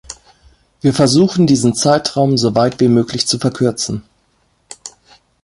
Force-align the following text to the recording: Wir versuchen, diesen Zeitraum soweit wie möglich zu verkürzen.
Wir 0.81 0.95
versuchen, 0.95 1.45
diesen 1.45 1.75
Zeitraum 1.75 2.35
soweit 2.35 2.79
wie 2.79 2.87
möglich 2.87 3.27
zu 3.27 3.37
verkürzen. 3.37 4.01